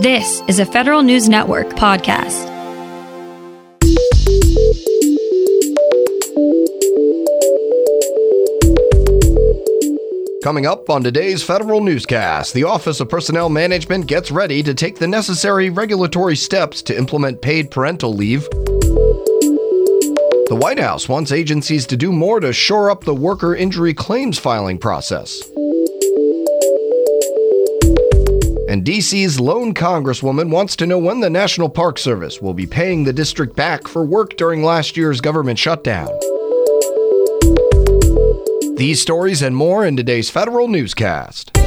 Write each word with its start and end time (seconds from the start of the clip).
This 0.00 0.42
is 0.48 0.58
a 0.60 0.64
Federal 0.64 1.02
News 1.02 1.28
Network 1.28 1.68
podcast. 1.74 2.48
Coming 10.42 10.64
up 10.64 10.88
on 10.88 11.02
today's 11.02 11.42
Federal 11.42 11.82
Newscast, 11.82 12.54
the 12.54 12.64
Office 12.64 13.00
of 13.00 13.10
Personnel 13.10 13.50
Management 13.50 14.06
gets 14.06 14.30
ready 14.30 14.62
to 14.62 14.72
take 14.72 14.96
the 14.96 15.06
necessary 15.06 15.68
regulatory 15.68 16.34
steps 16.34 16.80
to 16.84 16.96
implement 16.96 17.42
paid 17.42 17.70
parental 17.70 18.14
leave. 18.14 18.48
The 20.48 20.58
White 20.58 20.80
House 20.80 21.10
wants 21.10 21.30
agencies 21.30 21.84
to 21.88 21.98
do 21.98 22.10
more 22.10 22.40
to 22.40 22.54
shore 22.54 22.90
up 22.90 23.04
the 23.04 23.14
worker 23.14 23.54
injury 23.54 23.92
claims 23.92 24.38
filing 24.38 24.78
process. 24.78 25.49
And 28.70 28.84
DC's 28.84 29.40
lone 29.40 29.74
congresswoman 29.74 30.48
wants 30.48 30.76
to 30.76 30.86
know 30.86 30.96
when 30.96 31.18
the 31.18 31.28
National 31.28 31.68
Park 31.68 31.98
Service 31.98 32.40
will 32.40 32.54
be 32.54 32.68
paying 32.68 33.02
the 33.02 33.12
district 33.12 33.56
back 33.56 33.88
for 33.88 34.04
work 34.04 34.36
during 34.36 34.62
last 34.62 34.96
year's 34.96 35.20
government 35.20 35.58
shutdown. 35.58 36.08
These 38.76 39.02
stories 39.02 39.42
and 39.42 39.56
more 39.56 39.84
in 39.84 39.96
today's 39.96 40.30
Federal 40.30 40.68
Newscast. 40.68 41.59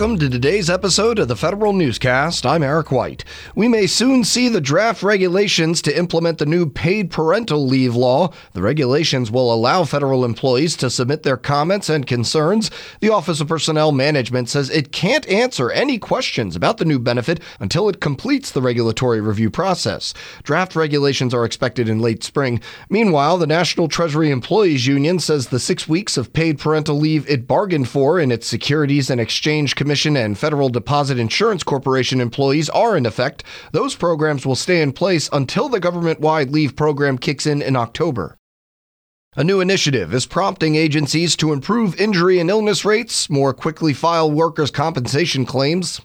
Welcome 0.00 0.18
to 0.20 0.30
today's 0.30 0.70
episode 0.70 1.18
of 1.18 1.28
the 1.28 1.36
Federal 1.36 1.74
Newscast. 1.74 2.46
I'm 2.46 2.62
Eric 2.62 2.90
White. 2.90 3.22
We 3.54 3.68
may 3.68 3.86
soon 3.86 4.24
see 4.24 4.48
the 4.48 4.58
draft 4.58 5.02
regulations 5.02 5.82
to 5.82 5.94
implement 5.94 6.38
the 6.38 6.46
new 6.46 6.70
paid 6.70 7.10
parental 7.10 7.66
leave 7.66 7.94
law. 7.94 8.32
The 8.54 8.62
regulations 8.62 9.30
will 9.30 9.52
allow 9.52 9.84
federal 9.84 10.24
employees 10.24 10.74
to 10.76 10.88
submit 10.88 11.22
their 11.22 11.36
comments 11.36 11.90
and 11.90 12.06
concerns. 12.06 12.70
The 13.02 13.10
Office 13.10 13.42
of 13.42 13.48
Personnel 13.48 13.92
Management 13.92 14.48
says 14.48 14.70
it 14.70 14.90
can't 14.90 15.28
answer 15.28 15.70
any 15.70 15.98
questions 15.98 16.56
about 16.56 16.78
the 16.78 16.86
new 16.86 16.98
benefit 16.98 17.38
until 17.58 17.86
it 17.90 18.00
completes 18.00 18.50
the 18.50 18.62
regulatory 18.62 19.20
review 19.20 19.50
process. 19.50 20.14
Draft 20.44 20.74
regulations 20.74 21.34
are 21.34 21.44
expected 21.44 21.90
in 21.90 22.00
late 22.00 22.24
spring. 22.24 22.62
Meanwhile, 22.88 23.36
the 23.36 23.46
National 23.46 23.86
Treasury 23.86 24.30
Employees 24.30 24.86
Union 24.86 25.18
says 25.18 25.48
the 25.48 25.60
six 25.60 25.86
weeks 25.86 26.16
of 26.16 26.32
paid 26.32 26.58
parental 26.58 26.96
leave 26.96 27.28
it 27.28 27.46
bargained 27.46 27.90
for 27.90 28.18
in 28.18 28.32
its 28.32 28.46
Securities 28.46 29.10
and 29.10 29.20
Exchange 29.20 29.76
Commission 29.76 29.89
and 30.16 30.38
Federal 30.38 30.68
Deposit 30.68 31.18
Insurance 31.18 31.62
Corporation 31.62 32.20
employees 32.20 32.68
are 32.70 32.96
in 32.96 33.06
effect. 33.06 33.42
Those 33.72 33.96
programs 33.96 34.46
will 34.46 34.54
stay 34.54 34.82
in 34.82 34.92
place 34.92 35.28
until 35.32 35.68
the 35.68 35.80
government 35.80 36.20
wide 36.20 36.50
leave 36.50 36.76
program 36.76 37.18
kicks 37.18 37.46
in 37.46 37.60
in 37.60 37.76
October. 37.76 38.36
A 39.36 39.44
new 39.44 39.60
initiative 39.60 40.12
is 40.12 40.26
prompting 40.26 40.74
agencies 40.74 41.36
to 41.36 41.52
improve 41.52 42.00
injury 42.00 42.38
and 42.38 42.50
illness 42.50 42.84
rates, 42.84 43.30
more 43.30 43.52
quickly 43.52 43.92
file 43.92 44.30
workers' 44.30 44.70
compensation 44.70 45.44
claims, 45.44 46.00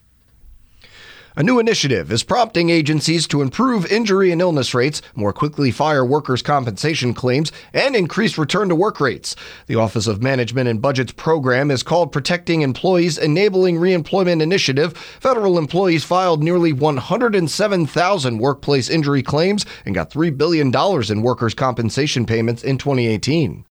a 1.37 1.43
new 1.43 1.59
initiative 1.59 2.11
is 2.11 2.23
prompting 2.23 2.69
agencies 2.69 3.27
to 3.27 3.41
improve 3.41 3.85
injury 3.91 4.31
and 4.31 4.39
illness 4.39 4.73
rates, 4.73 5.01
more 5.15 5.33
quickly 5.33 5.69
fire 5.69 6.05
workers' 6.05 6.41
compensation 6.41 7.13
claims, 7.13 7.51
and 7.73 7.93
increase 7.93 8.37
return 8.37 8.69
to 8.69 8.75
work 8.75 9.01
rates. 9.01 9.35
The 9.67 9.75
Office 9.75 10.07
of 10.07 10.23
Management 10.23 10.69
and 10.69 10.81
Budget's 10.81 11.11
program 11.11 11.71
is 11.71 11.83
called 11.83 12.13
Protecting 12.13 12.61
Employees 12.61 13.17
Enabling 13.17 13.75
Reemployment 13.75 14.41
Initiative. 14.41 14.97
Federal 14.97 15.57
employees 15.57 16.05
filed 16.05 16.41
nearly 16.41 16.71
107,000 16.71 18.37
workplace 18.37 18.89
injury 18.89 19.21
claims 19.21 19.65
and 19.85 19.93
got 19.93 20.09
$3 20.09 20.37
billion 20.37 20.73
in 21.09 21.21
workers' 21.21 21.53
compensation 21.53 22.25
payments 22.25 22.63
in 22.63 22.77
2018. 22.77 23.65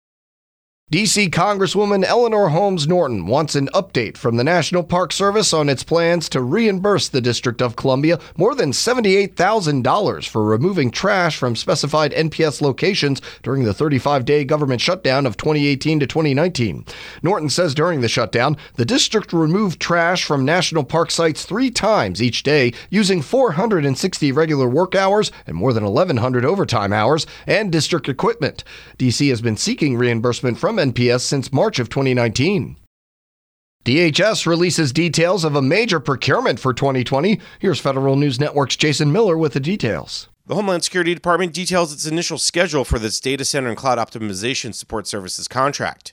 DC 0.90 1.30
Congresswoman 1.30 2.02
Eleanor 2.02 2.48
Holmes 2.48 2.88
Norton 2.88 3.26
wants 3.26 3.54
an 3.54 3.68
update 3.68 4.16
from 4.16 4.36
the 4.36 4.42
National 4.42 4.82
Park 4.82 5.12
Service 5.12 5.52
on 5.52 5.68
its 5.68 5.84
plans 5.84 6.28
to 6.30 6.42
reimburse 6.42 7.08
the 7.08 7.20
District 7.20 7.62
of 7.62 7.76
Columbia 7.76 8.18
more 8.36 8.56
than 8.56 8.72
$78,000 8.72 10.28
for 10.28 10.44
removing 10.44 10.90
trash 10.90 11.36
from 11.36 11.54
specified 11.54 12.10
NPS 12.10 12.60
locations 12.60 13.22
during 13.44 13.62
the 13.62 13.72
35 13.72 14.24
day 14.24 14.44
government 14.44 14.80
shutdown 14.80 15.26
of 15.26 15.36
2018 15.36 16.00
to 16.00 16.08
2019. 16.08 16.84
Norton 17.22 17.50
says 17.50 17.72
during 17.72 18.00
the 18.00 18.08
shutdown, 18.08 18.56
the 18.74 18.84
district 18.84 19.32
removed 19.32 19.78
trash 19.78 20.24
from 20.24 20.44
national 20.44 20.82
park 20.82 21.12
sites 21.12 21.44
three 21.44 21.70
times 21.70 22.20
each 22.20 22.42
day 22.42 22.72
using 22.88 23.22
460 23.22 24.32
regular 24.32 24.68
work 24.68 24.96
hours 24.96 25.30
and 25.46 25.54
more 25.54 25.72
than 25.72 25.84
1,100 25.84 26.44
overtime 26.44 26.92
hours 26.92 27.28
and 27.46 27.70
district 27.70 28.08
equipment. 28.08 28.64
DC 28.98 29.28
has 29.28 29.40
been 29.40 29.56
seeking 29.56 29.96
reimbursement 29.96 30.58
from 30.58 30.79
NPS 30.80 31.20
since 31.20 31.52
March 31.52 31.78
of 31.78 31.88
2019. 31.88 32.76
DHS 33.84 34.46
releases 34.46 34.92
details 34.92 35.44
of 35.44 35.54
a 35.54 35.62
major 35.62 36.00
procurement 36.00 36.60
for 36.60 36.74
2020. 36.74 37.40
Here's 37.58 37.80
Federal 37.80 38.16
News 38.16 38.38
Network's 38.38 38.76
Jason 38.76 39.10
Miller 39.10 39.38
with 39.38 39.54
the 39.54 39.60
details. 39.60 40.28
The 40.46 40.54
Homeland 40.54 40.84
Security 40.84 41.14
Department 41.14 41.54
details 41.54 41.92
its 41.92 42.06
initial 42.06 42.36
schedule 42.36 42.84
for 42.84 42.98
this 42.98 43.20
data 43.20 43.44
center 43.44 43.68
and 43.68 43.76
cloud 43.76 43.98
optimization 43.98 44.74
support 44.74 45.06
services 45.06 45.48
contract. 45.48 46.12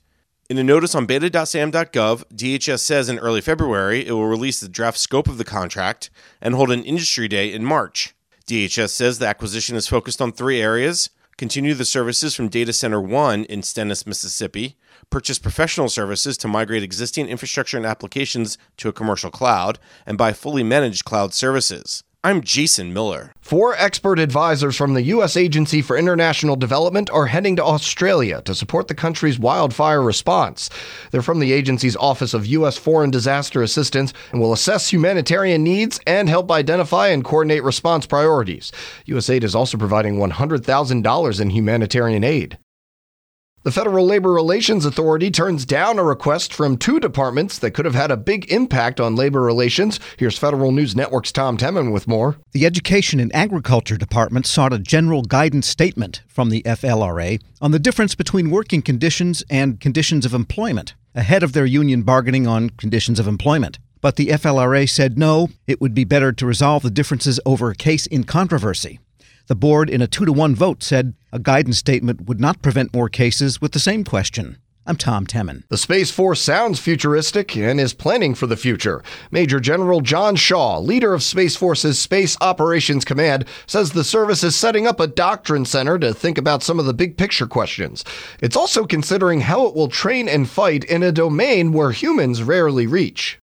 In 0.49 0.57
a 0.57 0.63
notice 0.63 0.95
on 0.95 1.05
beta.sam.gov, 1.05 2.23
DHS 2.33 2.79
says 2.79 3.09
in 3.09 3.19
early 3.19 3.41
February 3.41 4.07
it 4.07 4.11
will 4.11 4.27
release 4.27 4.61
the 4.61 4.69
draft 4.69 4.97
scope 4.97 5.27
of 5.27 5.37
the 5.37 5.43
contract 5.43 6.09
and 6.39 6.55
hold 6.55 6.71
an 6.71 6.83
industry 6.83 7.27
day 7.27 7.51
in 7.51 7.65
March. 7.65 8.15
DHS 8.47 8.91
says 8.91 9.19
the 9.19 9.27
acquisition 9.27 9.75
is 9.75 9.87
focused 9.87 10.21
on 10.21 10.31
three 10.31 10.61
areas 10.61 11.09
continue 11.37 11.73
the 11.73 11.85
services 11.85 12.35
from 12.35 12.49
Data 12.49 12.73
Center 12.73 12.99
1 12.99 13.45
in 13.45 13.61
Stennis, 13.61 14.07
Mississippi, 14.07 14.75
purchase 15.09 15.37
professional 15.37 15.87
services 15.87 16.37
to 16.37 16.47
migrate 16.47 16.83
existing 16.83 17.27
infrastructure 17.27 17.77
and 17.77 17.85
applications 17.85 18.57
to 18.77 18.89
a 18.89 18.93
commercial 18.93 19.29
cloud, 19.29 19.77
and 20.05 20.17
buy 20.17 20.33
fully 20.33 20.63
managed 20.63 21.05
cloud 21.05 21.33
services. 21.33 22.03
I'm 22.27 22.41
Jason 22.41 22.91
Miller. 22.91 23.31
Four 23.39 23.73
expert 23.75 24.19
advisors 24.19 24.75
from 24.75 24.95
the 24.95 25.03
U.S. 25.03 25.37
Agency 25.37 25.81
for 25.81 25.95
International 25.95 26.57
Development 26.57 27.09
are 27.11 27.27
heading 27.27 27.55
to 27.55 27.63
Australia 27.63 28.41
to 28.41 28.53
support 28.53 28.89
the 28.89 28.95
country's 28.95 29.39
wildfire 29.39 30.01
response. 30.01 30.69
They're 31.11 31.21
from 31.21 31.39
the 31.39 31.53
agency's 31.53 31.95
Office 31.95 32.33
of 32.33 32.45
U.S. 32.45 32.75
Foreign 32.75 33.11
Disaster 33.11 33.63
Assistance 33.63 34.13
and 34.33 34.41
will 34.41 34.51
assess 34.51 34.91
humanitarian 34.91 35.63
needs 35.63 36.01
and 36.05 36.27
help 36.27 36.51
identify 36.51 37.07
and 37.07 37.23
coordinate 37.23 37.63
response 37.63 38.05
priorities. 38.05 38.73
USAID 39.05 39.45
is 39.45 39.55
also 39.55 39.77
providing 39.77 40.17
$100,000 40.17 41.41
in 41.41 41.49
humanitarian 41.49 42.25
aid. 42.25 42.57
The 43.63 43.71
Federal 43.73 44.05
Labor 44.05 44.31
Relations 44.31 44.85
Authority 44.85 45.29
turns 45.29 45.65
down 45.65 45.99
a 45.99 46.03
request 46.03 46.53
from 46.53 46.77
two 46.77 47.01
departments 47.01 47.59
that 47.59 47.71
could 47.71 47.83
have 47.83 47.95
had 47.95 48.11
a 48.11 48.15
big 48.15 48.49
impact 48.49 49.01
on 49.01 49.17
labor 49.17 49.41
relations. 49.41 49.99
Here's 50.15 50.37
Federal 50.37 50.71
News 50.71 50.95
Network's 50.95 51.33
Tom 51.33 51.57
Temin 51.57 51.91
with 51.91 52.07
more. 52.07 52.37
The 52.53 52.65
Education 52.65 53.19
and 53.19 53.33
Agriculture 53.35 53.97
Department 53.97 54.45
sought 54.45 54.71
a 54.71 54.79
general 54.79 55.21
guidance 55.21 55.67
statement 55.67 56.21
from 56.27 56.49
the 56.49 56.61
FLRA 56.63 57.41
on 57.59 57.71
the 57.71 57.79
difference 57.79 58.15
between 58.15 58.51
working 58.51 58.81
conditions 58.81 59.43
and 59.49 59.81
conditions 59.81 60.25
of 60.25 60.33
employment 60.33 60.93
ahead 61.13 61.43
of 61.43 61.51
their 61.51 61.65
union 61.65 62.03
bargaining 62.03 62.47
on 62.47 62.69
conditions 62.69 63.19
of 63.19 63.27
employment. 63.27 63.79
But 63.99 64.15
the 64.15 64.27
FLRA 64.27 64.87
said 64.87 65.17
no, 65.17 65.49
it 65.65 65.81
would 65.81 65.93
be 65.93 66.05
better 66.05 66.31
to 66.31 66.45
resolve 66.45 66.83
the 66.83 66.91
differences 66.91 67.39
over 67.45 67.71
a 67.71 67.75
case 67.75 68.05
in 68.05 68.23
controversy. 68.23 68.99
The 69.47 69.55
board, 69.55 69.89
in 69.89 70.01
a 70.01 70.07
two 70.07 70.25
to 70.25 70.33
one 70.33 70.55
vote, 70.55 70.83
said 70.83 71.13
a 71.31 71.39
guidance 71.39 71.77
statement 71.77 72.27
would 72.27 72.41
not 72.41 72.61
prevent 72.61 72.93
more 72.93 73.07
cases 73.07 73.61
with 73.61 73.71
the 73.71 73.79
same 73.79 74.03
question. 74.03 74.57
I'm 74.85 74.97
Tom 74.97 75.25
Temin. 75.25 75.63
The 75.69 75.77
Space 75.77 76.11
Force 76.11 76.41
sounds 76.41 76.81
futuristic 76.81 77.55
and 77.55 77.79
is 77.79 77.93
planning 77.93 78.35
for 78.35 78.45
the 78.45 78.57
future. 78.57 79.01
Major 79.31 79.61
General 79.61 80.01
John 80.01 80.35
Shaw, 80.35 80.79
leader 80.79 81.13
of 81.13 81.23
Space 81.23 81.55
Force's 81.55 81.97
Space 81.97 82.35
Operations 82.41 83.05
Command, 83.05 83.45
says 83.67 83.91
the 83.91 84.03
service 84.03 84.43
is 84.43 84.55
setting 84.55 84.85
up 84.85 84.99
a 84.99 85.07
doctrine 85.07 85.63
center 85.63 85.97
to 85.97 86.13
think 86.13 86.37
about 86.37 86.61
some 86.61 86.77
of 86.77 86.85
the 86.85 86.93
big 86.93 87.17
picture 87.17 87.47
questions. 87.47 88.03
It's 88.41 88.57
also 88.57 88.85
considering 88.85 89.39
how 89.41 89.65
it 89.67 89.75
will 89.75 89.87
train 89.87 90.27
and 90.27 90.49
fight 90.49 90.83
in 90.83 91.03
a 91.03 91.11
domain 91.13 91.71
where 91.71 91.91
humans 91.91 92.43
rarely 92.43 92.85
reach. 92.85 93.39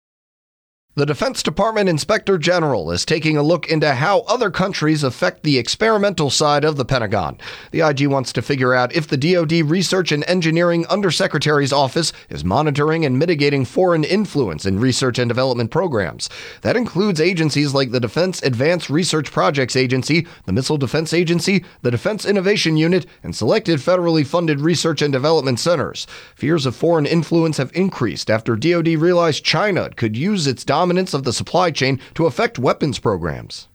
The 0.95 1.07
Defense 1.07 1.43
Department 1.43 1.89
Inspector 1.89 2.37
General 2.37 2.91
is 2.91 3.07
taking 3.07 3.39
a 3.39 3.43
look 3.43 3.67
into 3.67 3.95
how 3.95 4.21
other 4.29 4.51
countries 4.51 5.03
affect 5.03 5.43
the 5.43 5.57
experimental 5.57 6.29
side 6.29 6.65
of 6.65 6.77
the 6.77 6.85
Pentagon. 6.85 7.39
The 7.71 7.81
IG 7.81 8.09
wants 8.09 8.31
to 8.35 8.43
figure 8.43 8.75
out 8.75 8.95
if 8.95 9.09
the 9.09 9.17
DoD 9.17 9.71
Research 9.71 10.13
and 10.13 10.23
Engineering 10.29 10.85
Undersecretary's 10.85 11.73
office 11.73 12.13
is 12.29 12.45
monitoring 12.45 13.07
and 13.07 13.19
mitigating 13.19 13.65
foreign 13.65 14.05
influence 14.05 14.67
in 14.67 14.81
research 14.81 15.19
and 15.19 15.31
development 15.31 15.71
programs. 15.71 16.29
That 16.61 16.77
includes 16.77 17.23
agencies 17.23 17.73
like 17.73 17.91
the 17.91 17.99
Defense 17.99 18.43
Advanced 18.43 18.91
Research 18.91 19.33
Projects 19.33 19.77
Agency, 19.77 20.27
the 20.45 20.53
Missile 20.53 20.77
Defense 20.77 21.15
Agency, 21.15 21.65
the 21.81 21.91
Defense 21.91 22.27
Innovation 22.27 22.77
Unit, 22.77 23.07
and 23.23 23.35
selected 23.35 23.81
federally 23.81 24.27
funded 24.27 24.61
research 24.61 25.01
and 25.01 25.11
development 25.11 25.59
centers. 25.59 26.07
Fears 26.35 26.67
of 26.67 26.77
foreign 26.77 27.07
influence 27.07 27.57
have 27.57 27.75
increased 27.75 28.31
after 28.31 28.57
DoD 28.57 28.89
realized 28.89 29.43
China 29.43 29.89
could 29.97 30.19
use 30.19 30.47
its 30.47 30.67
dominance 30.67 30.82
of 31.15 31.25
the 31.25 31.33
supply 31.33 31.71
chain 31.71 32.01
to 32.15 32.27
affect 32.27 32.59
weapons 32.59 32.99
programs. 32.99 33.69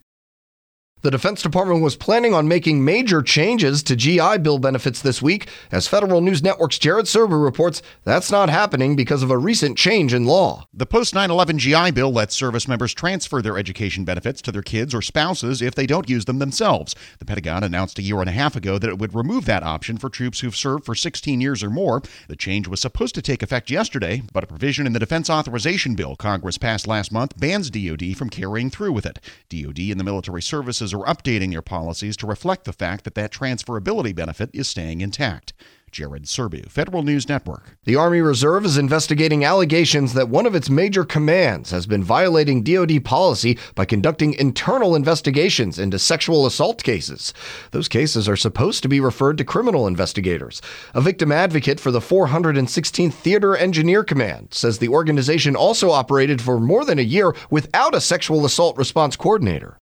The 1.04 1.12
Defense 1.12 1.44
Department 1.44 1.84
was 1.84 1.96
planning 1.96 2.34
on 2.34 2.48
making 2.48 2.84
major 2.84 3.22
changes 3.22 3.84
to 3.84 3.96
GI 3.96 4.40
Bill 4.40 4.58
benefits 4.58 5.00
this 5.00 5.22
week. 5.22 5.48
As 5.72 5.88
Federal 5.88 6.22
News 6.22 6.42
Network's 6.42 6.80
Jared 6.80 7.06
Serbu 7.06 7.42
reports, 7.42 7.84
that's 8.04 8.32
not 8.32 8.50
happening 8.50 8.96
because 8.96 9.22
of 9.22 9.30
a 9.30 9.38
recent 9.38 9.78
change 9.78 10.12
in 10.12 10.26
law. 10.26 10.68
The 10.74 10.88
post 10.88 11.14
9 11.14 11.30
11 11.30 11.60
GI 11.60 11.92
Bill 11.92 12.12
lets 12.12 12.34
service 12.34 12.68
members 12.68 12.96
transfer 12.96 13.44
their 13.44 13.60
education 13.60 14.06
benefits 14.06 14.42
to 14.42 14.52
their 14.52 14.64
kids 14.64 14.96
or 14.96 15.04
spouses 15.04 15.62
if 15.62 15.76
they 15.76 15.86
don't 15.86 16.10
use 16.10 16.26
them 16.26 16.40
themselves. 16.40 16.96
The 17.20 17.26
Pentagon 17.26 17.64
announced 17.64 18.00
a 18.00 18.02
year 18.04 18.20
and 18.20 18.30
a 18.30 18.34
half 18.34 18.56
ago 18.56 18.80
that 18.80 18.90
it 18.90 18.98
would 18.98 19.14
remove 19.14 19.46
that 19.46 19.62
option 19.62 19.98
for 19.98 20.10
troops 20.10 20.40
who've 20.40 20.56
served 20.56 20.84
for 20.84 20.96
16 20.96 21.40
years 21.40 21.64
or 21.64 21.70
more. 21.70 22.02
The 22.28 22.36
change 22.36 22.68
was 22.68 22.82
supposed 22.82 23.14
to 23.14 23.22
take 23.22 23.44
effect 23.44 23.70
yesterday, 23.70 24.24
but 24.34 24.44
a 24.44 24.48
provision 24.48 24.88
in 24.88 24.94
the 24.94 25.00
Defense 25.00 25.30
Authorization 25.30 25.94
Bill 25.94 26.16
Congress 26.16 26.58
passed 26.58 26.88
last 26.88 27.12
month 27.12 27.40
bans 27.40 27.70
DoD 27.70 28.18
from 28.18 28.32
carrying 28.32 28.72
through 28.72 28.94
with 28.94 29.06
it. 29.06 29.20
DoD 29.50 29.92
and 29.92 30.00
the 30.00 30.04
military 30.04 30.42
services 30.42 30.88
are 31.02 31.14
updating 31.14 31.52
their 31.52 31.62
policies 31.62 32.18
to 32.18 32.28
reflect 32.28 32.66
the 32.66 32.74
fact 32.74 33.04
that 33.04 33.16
that 33.16 33.32
transferability 33.32 34.16
benefit 34.16 34.50
is 34.54 34.68
staying 34.68 35.02
intact. 35.02 35.54
Jared 35.90 36.26
Serbu, 36.26 36.70
Federal 36.70 37.02
News 37.02 37.30
Network. 37.30 37.78
The 37.86 37.96
Army 37.96 38.20
Reserve 38.20 38.66
is 38.66 38.78
investigating 38.78 39.46
allegations 39.46 40.14
that 40.14 40.28
one 40.28 40.46
of 40.46 40.54
its 40.54 40.70
major 40.70 41.06
commands 41.06 41.72
has 41.72 41.88
been 41.88 42.04
violating 42.04 42.62
DoD 42.62 43.04
policy 43.06 43.58
by 43.74 43.86
conducting 43.86 44.34
internal 44.34 44.96
investigations 44.96 45.80
into 45.80 45.98
sexual 45.98 46.46
assault 46.46 46.84
cases. 46.84 47.34
Those 47.72 47.88
cases 47.88 48.28
are 48.28 48.36
supposed 48.36 48.84
to 48.84 48.90
be 48.90 49.00
referred 49.00 49.38
to 49.38 49.46
criminal 49.46 49.88
investigators. 49.88 50.62
A 50.94 51.02
victim 51.02 51.32
advocate 51.32 51.80
for 51.80 51.92
the 51.92 52.02
416th 52.02 53.14
Theater 53.14 53.56
Engineer 53.56 54.04
Command 54.04 54.50
says 54.54 54.80
the 54.80 54.90
organization 54.90 55.56
also 55.56 55.92
operated 55.92 56.42
for 56.42 56.60
more 56.60 56.84
than 56.84 57.00
a 57.00 57.04
year 57.04 57.34
without 57.50 57.96
a 57.96 58.02
sexual 58.02 58.46
assault 58.46 58.78
response 58.78 59.16
coordinator. 59.16 59.78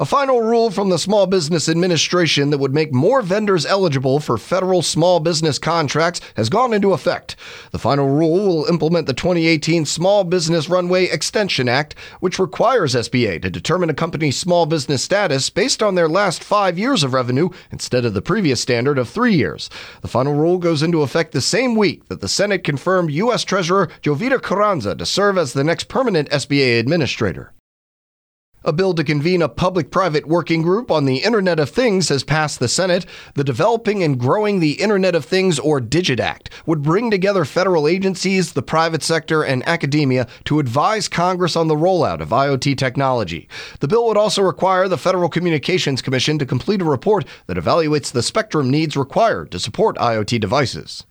A 0.00 0.04
final 0.04 0.40
rule 0.40 0.70
from 0.70 0.90
the 0.90 0.98
Small 0.98 1.26
Business 1.26 1.68
Administration 1.68 2.50
that 2.50 2.58
would 2.58 2.72
make 2.72 2.94
more 2.94 3.20
vendors 3.20 3.66
eligible 3.66 4.20
for 4.20 4.38
federal 4.38 4.80
small 4.80 5.18
business 5.18 5.58
contracts 5.58 6.20
has 6.36 6.48
gone 6.48 6.72
into 6.72 6.92
effect. 6.92 7.34
The 7.72 7.80
final 7.80 8.08
rule 8.08 8.46
will 8.46 8.64
implement 8.66 9.08
the 9.08 9.12
2018 9.12 9.86
Small 9.86 10.22
Business 10.22 10.68
Runway 10.68 11.06
Extension 11.06 11.68
Act, 11.68 11.96
which 12.20 12.38
requires 12.38 12.94
SBA 12.94 13.42
to 13.42 13.50
determine 13.50 13.90
a 13.90 13.94
company's 13.94 14.38
small 14.38 14.66
business 14.66 15.02
status 15.02 15.50
based 15.50 15.82
on 15.82 15.96
their 15.96 16.08
last 16.08 16.44
five 16.44 16.78
years 16.78 17.02
of 17.02 17.12
revenue 17.12 17.48
instead 17.72 18.04
of 18.04 18.14
the 18.14 18.22
previous 18.22 18.60
standard 18.60 18.98
of 18.98 19.08
three 19.08 19.34
years. 19.34 19.68
The 20.02 20.06
final 20.06 20.34
rule 20.34 20.58
goes 20.58 20.80
into 20.80 21.02
effect 21.02 21.32
the 21.32 21.40
same 21.40 21.74
week 21.74 22.06
that 22.06 22.20
the 22.20 22.28
Senate 22.28 22.62
confirmed 22.62 23.10
U.S. 23.10 23.42
Treasurer 23.42 23.88
Jovita 24.02 24.40
Carranza 24.40 24.94
to 24.94 25.04
serve 25.04 25.36
as 25.36 25.54
the 25.54 25.64
next 25.64 25.88
permanent 25.88 26.30
SBA 26.30 26.78
administrator. 26.78 27.52
A 28.64 28.72
bill 28.72 28.92
to 28.94 29.04
convene 29.04 29.40
a 29.40 29.48
public 29.48 29.92
private 29.92 30.26
working 30.26 30.62
group 30.62 30.90
on 30.90 31.04
the 31.04 31.18
Internet 31.18 31.60
of 31.60 31.70
Things 31.70 32.08
has 32.08 32.24
passed 32.24 32.58
the 32.58 32.66
Senate. 32.66 33.06
The 33.34 33.44
Developing 33.44 34.02
and 34.02 34.18
Growing 34.18 34.58
the 34.58 34.72
Internet 34.72 35.14
of 35.14 35.24
Things, 35.24 35.60
or 35.60 35.80
DIGIT 35.80 36.18
Act, 36.18 36.50
would 36.66 36.82
bring 36.82 37.08
together 37.08 37.44
federal 37.44 37.86
agencies, 37.86 38.54
the 38.54 38.62
private 38.62 39.04
sector, 39.04 39.44
and 39.44 39.66
academia 39.68 40.26
to 40.46 40.58
advise 40.58 41.06
Congress 41.06 41.54
on 41.54 41.68
the 41.68 41.76
rollout 41.76 42.20
of 42.20 42.30
IoT 42.30 42.76
technology. 42.76 43.48
The 43.78 43.86
bill 43.86 44.08
would 44.08 44.16
also 44.16 44.42
require 44.42 44.88
the 44.88 44.98
Federal 44.98 45.28
Communications 45.28 46.02
Commission 46.02 46.36
to 46.40 46.46
complete 46.46 46.82
a 46.82 46.84
report 46.84 47.26
that 47.46 47.56
evaluates 47.56 48.10
the 48.10 48.24
spectrum 48.24 48.70
needs 48.70 48.96
required 48.96 49.52
to 49.52 49.60
support 49.60 49.96
IoT 49.98 50.40
devices. 50.40 51.06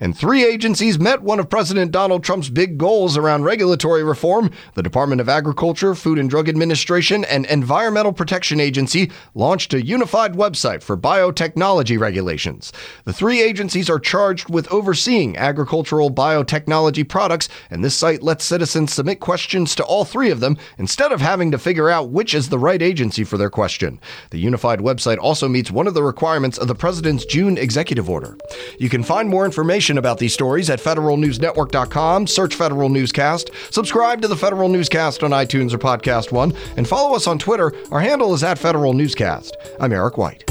And 0.00 0.16
three 0.16 0.44
agencies 0.44 0.98
met 0.98 1.22
one 1.22 1.40
of 1.40 1.50
President 1.50 1.90
Donald 1.90 2.22
Trump's 2.22 2.50
big 2.50 2.78
goals 2.78 3.16
around 3.16 3.42
regulatory 3.44 4.04
reform. 4.04 4.50
The 4.74 4.82
Department 4.82 5.20
of 5.20 5.28
Agriculture, 5.28 5.94
Food 5.94 6.18
and 6.18 6.30
Drug 6.30 6.48
Administration, 6.48 7.24
and 7.24 7.46
Environmental 7.46 8.12
Protection 8.12 8.60
Agency 8.60 9.10
launched 9.34 9.74
a 9.74 9.84
unified 9.84 10.34
website 10.34 10.82
for 10.82 10.96
biotechnology 10.96 11.98
regulations. 11.98 12.72
The 13.04 13.12
three 13.12 13.42
agencies 13.42 13.90
are 13.90 13.98
charged 13.98 14.48
with 14.48 14.70
overseeing 14.70 15.36
agricultural 15.36 16.12
biotechnology 16.12 17.08
products, 17.08 17.48
and 17.70 17.82
this 17.82 17.96
site 17.96 18.22
lets 18.22 18.44
citizens 18.44 18.92
submit 18.92 19.18
questions 19.18 19.74
to 19.74 19.84
all 19.84 20.04
three 20.04 20.30
of 20.30 20.40
them 20.40 20.58
instead 20.78 21.10
of 21.10 21.20
having 21.20 21.50
to 21.50 21.58
figure 21.58 21.90
out 21.90 22.10
which 22.10 22.34
is 22.34 22.48
the 22.48 22.58
right 22.58 22.82
agency 22.82 23.24
for 23.24 23.36
their 23.36 23.50
question. 23.50 23.98
The 24.30 24.38
unified 24.38 24.78
website 24.78 25.18
also 25.18 25.48
meets 25.48 25.72
one 25.72 25.88
of 25.88 25.94
the 25.94 26.02
requirements 26.04 26.58
of 26.58 26.68
the 26.68 26.74
President's 26.74 27.24
June 27.24 27.58
executive 27.58 28.08
order. 28.08 28.36
You 28.78 28.88
can 28.88 29.02
find 29.02 29.28
more 29.28 29.44
information 29.44 29.87
information 29.88 29.98
about 29.98 30.18
these 30.18 30.34
stories 30.34 30.70
at 30.70 30.80
federalnewsnetwork.com. 30.80 32.26
Search 32.26 32.54
Federal 32.54 32.88
Newscast. 32.88 33.50
Subscribe 33.70 34.20
to 34.22 34.28
the 34.28 34.36
Federal 34.36 34.68
Newscast 34.68 35.22
on 35.22 35.30
iTunes 35.30 35.72
or 35.72 35.78
Podcast 35.78 36.32
One, 36.32 36.52
and 36.76 36.86
follow 36.86 37.16
us 37.16 37.26
on 37.26 37.38
Twitter. 37.38 37.72
Our 37.90 38.00
handle 38.00 38.34
is 38.34 38.42
at 38.42 38.58
Federal 38.58 38.92
Newscast. 38.92 39.56
I'm 39.80 39.92
Eric 39.92 40.18
White. 40.18 40.44